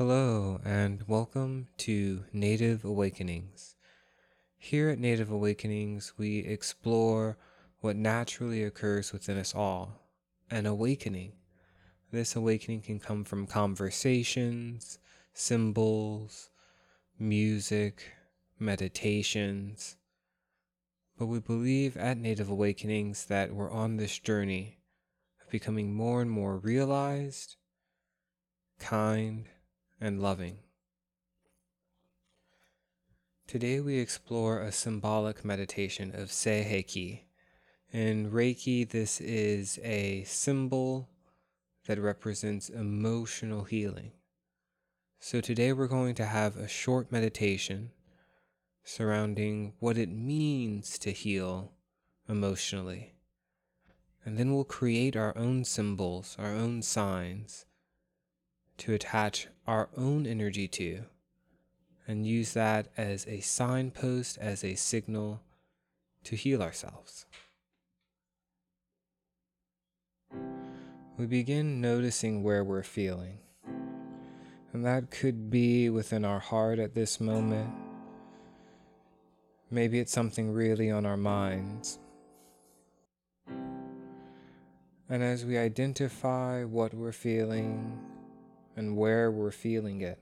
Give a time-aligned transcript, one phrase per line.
[0.00, 3.76] Hello, and welcome to Native Awakenings.
[4.56, 7.36] Here at Native Awakenings, we explore
[7.80, 10.00] what naturally occurs within us all
[10.50, 11.32] an awakening.
[12.10, 14.98] This awakening can come from conversations,
[15.34, 16.48] symbols,
[17.18, 18.10] music,
[18.58, 19.98] meditations.
[21.18, 24.78] But we believe at Native Awakenings that we're on this journey
[25.42, 27.56] of becoming more and more realized,
[28.78, 29.46] kind,
[30.00, 30.58] and loving.
[33.46, 37.22] Today we explore a symbolic meditation of Seiheki.
[37.92, 41.10] In Reiki, this is a symbol
[41.86, 44.12] that represents emotional healing.
[45.18, 47.90] So today we're going to have a short meditation
[48.84, 51.72] surrounding what it means to heal
[52.28, 53.14] emotionally.
[54.24, 57.66] And then we'll create our own symbols, our own signs
[58.80, 61.04] to attach our own energy to
[62.08, 65.42] and use that as a signpost, as a signal
[66.24, 67.26] to heal ourselves.
[71.18, 73.38] We begin noticing where we're feeling.
[74.72, 77.70] And that could be within our heart at this moment.
[79.70, 81.98] Maybe it's something really on our minds.
[85.10, 88.09] And as we identify what we're feeling
[88.76, 90.18] and where we're feeling it,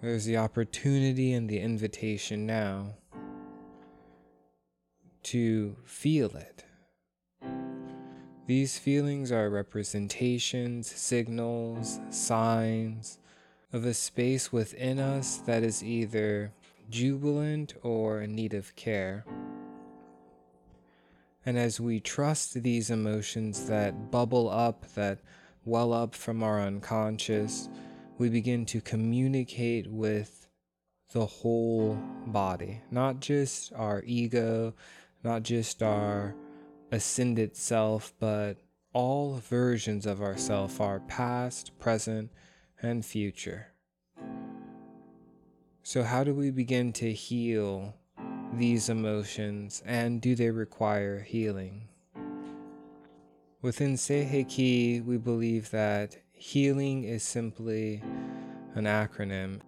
[0.00, 2.94] there's the opportunity and the invitation now
[5.22, 6.66] to feel it
[8.46, 13.18] these feelings are representations, signals, signs
[13.72, 16.52] of a space within us that is either
[16.88, 19.24] jubilant or in need of care.
[21.44, 25.18] And as we trust these emotions that bubble up, that
[25.66, 27.68] well up from our unconscious,
[28.18, 30.46] we begin to communicate with
[31.12, 34.74] the whole body, not just our ego,
[35.24, 36.34] not just our
[36.92, 38.58] ascended self, but
[38.92, 42.30] all versions of ourself our past, present,
[42.80, 43.66] and future.
[45.82, 47.94] So, how do we begin to heal
[48.52, 51.88] these emotions, and do they require healing?
[53.66, 58.00] Within Seiheki, we believe that healing is simply
[58.76, 59.58] an acronym,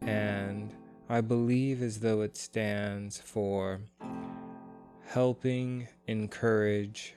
[0.00, 0.74] and
[1.08, 3.82] I believe as though it stands for
[5.06, 7.14] helping encourage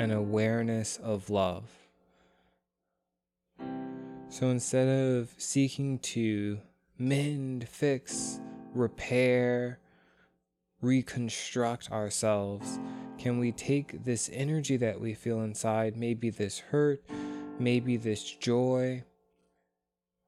[0.00, 1.70] an awareness of love.
[4.28, 6.58] So instead of seeking to
[6.98, 8.40] mend, fix,
[8.74, 9.78] repair,
[10.80, 12.80] reconstruct ourselves,
[13.18, 17.02] can we take this energy that we feel inside, maybe this hurt,
[17.58, 19.02] maybe this joy,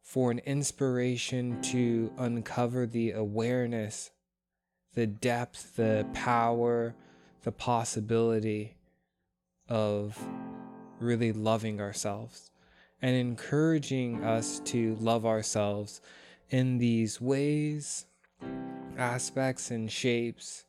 [0.03, 4.11] for an inspiration to uncover the awareness
[4.95, 6.93] the depth, the power,
[7.43, 8.77] the possibility
[9.69, 10.19] of
[10.99, 12.51] really loving ourselves
[13.01, 16.01] and encouraging us to love ourselves
[16.51, 18.07] in these ways,
[18.97, 20.65] aspects, and shapes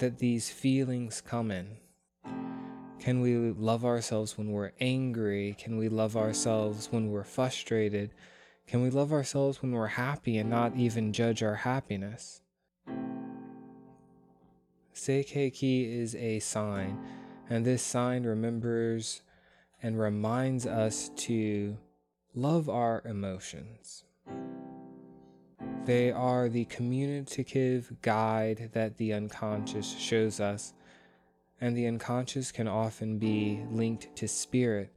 [0.00, 1.76] that these feelings come in.
[2.98, 5.56] Can we love ourselves when we're angry?
[5.58, 8.12] Can we love ourselves when we're frustrated?
[8.66, 12.42] Can we love ourselves when we're happy and not even judge our happiness?
[14.94, 16.98] Seiheki is a sign,
[17.48, 19.22] and this sign remembers
[19.82, 21.78] and reminds us to
[22.34, 24.04] love our emotions.
[25.90, 30.72] They are the communicative guide that the unconscious shows us,
[31.60, 34.94] and the unconscious can often be linked to spirit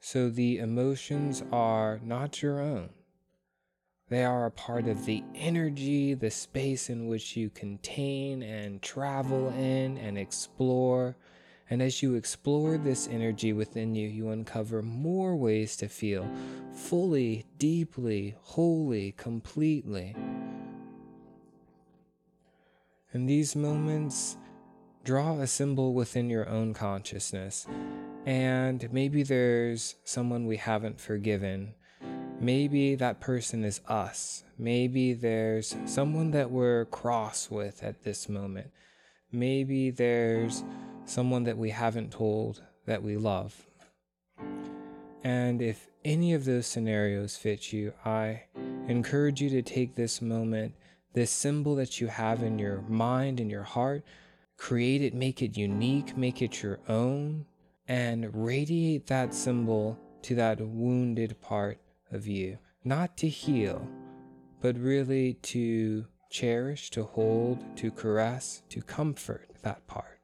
[0.00, 2.88] so the emotions are not your own.
[4.08, 9.50] They are a part of the energy, the space in which you contain and travel
[9.50, 11.14] in and explore.
[11.68, 16.28] And as you explore this energy within you, you uncover more ways to feel
[16.72, 20.14] fully, deeply, wholly, completely.
[23.12, 24.36] In these moments,
[25.04, 27.66] draw a symbol within your own consciousness
[28.26, 31.74] and maybe there's someone we haven't forgiven.
[32.40, 34.42] Maybe that person is us.
[34.58, 38.72] Maybe there's someone that we're cross with at this moment.
[39.30, 40.64] Maybe there's
[41.06, 43.66] someone that we haven't told that we love.
[45.24, 48.44] And if any of those scenarios fit you, I
[48.86, 50.74] encourage you to take this moment,
[51.14, 54.04] this symbol that you have in your mind and your heart,
[54.56, 57.46] create it, make it unique, make it your own,
[57.88, 61.80] and radiate that symbol to that wounded part
[62.12, 63.86] of you, not to heal,
[64.60, 70.15] but really to cherish, to hold, to caress, to comfort that part.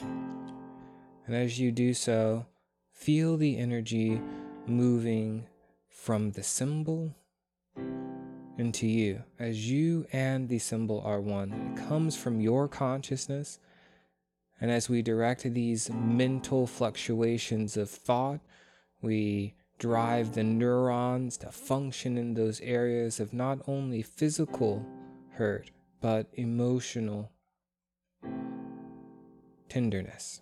[0.00, 2.46] And as you do so,
[2.92, 4.20] feel the energy
[4.66, 5.46] moving
[5.88, 7.14] from the symbol
[8.56, 11.52] into you as you and the symbol are one.
[11.52, 13.58] It comes from your consciousness.
[14.60, 18.40] And as we direct these mental fluctuations of thought,
[19.02, 24.86] we drive the neurons to function in those areas of not only physical
[25.32, 25.70] hurt,
[26.00, 27.32] but emotional
[29.74, 30.40] tenderness.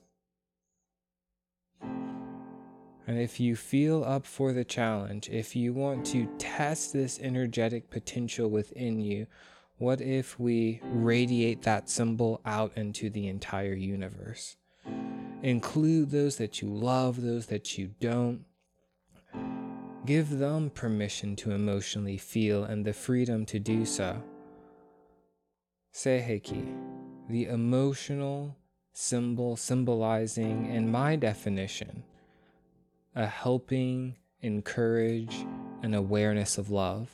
[1.80, 7.88] And if you feel up for the challenge, if you want to test this energetic
[7.88, 9.26] potential within you,
[9.78, 14.56] what if we radiate that symbol out into the entire universe?
[15.42, 18.44] Include those that you love, those that you don't.
[20.04, 24.22] Give them permission to emotionally feel and the freedom to do so.
[25.94, 26.66] Seiheki,
[27.30, 28.56] the emotional
[28.92, 32.04] symbol symbolizing, in my definition,
[33.14, 35.46] a helping, encourage,
[35.82, 37.10] and awareness of love.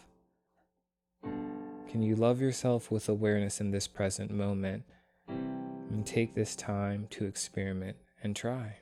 [1.23, 4.85] Can you love yourself with awareness in this present moment
[5.29, 8.79] and take this time to experiment and try?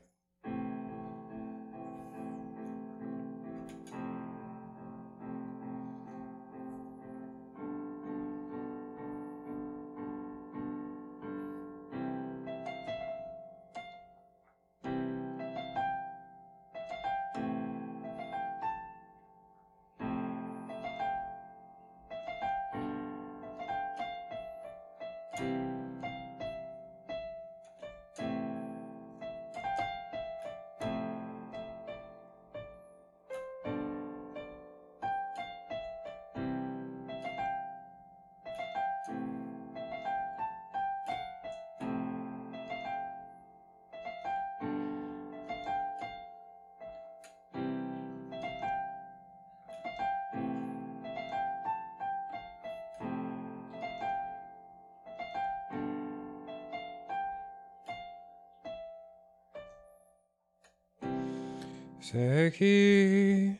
[62.06, 63.58] Seki,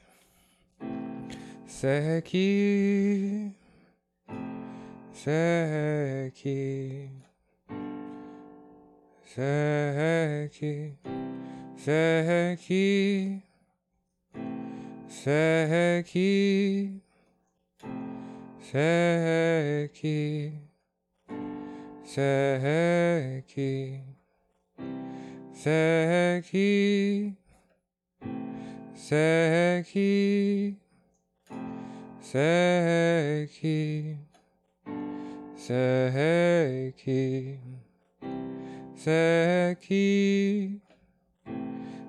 [1.66, 3.52] Seki,
[5.12, 7.10] Seki,
[9.34, 10.94] Seki,
[11.76, 13.42] Seki,
[15.08, 17.00] Seki,
[18.60, 20.52] Seki,
[22.04, 24.00] Seki,
[25.52, 27.45] Seki.
[28.96, 30.74] Seki,
[32.20, 34.16] Seki,
[35.54, 37.58] Seki,
[38.96, 40.80] Seki,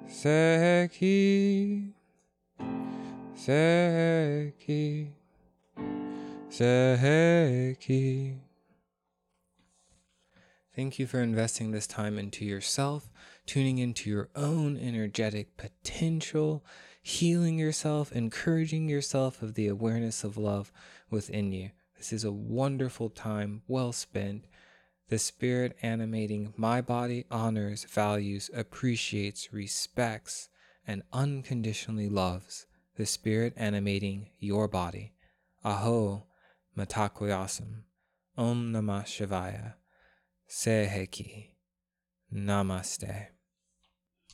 [0.07, 1.93] Seki,
[3.35, 5.11] Seki,
[6.49, 8.46] Seki.
[10.77, 13.09] Thank you for investing this time into yourself
[13.47, 16.63] tuning into your own energetic potential,
[17.01, 20.71] healing yourself, encouraging yourself of the awareness of love
[21.09, 21.71] within you.
[21.97, 24.45] This is a wonderful time, well spent.
[25.09, 30.47] The spirit animating my body honors, values, appreciates, respects,
[30.85, 32.67] and unconditionally loves
[32.97, 35.13] the spirit animating your body.
[35.65, 36.27] Aho
[36.77, 37.83] Mitakuye Oyasin.
[38.37, 39.73] Om Namah Shivaya.
[40.49, 41.53] 性癖。
[42.31, 43.36] ナマステ。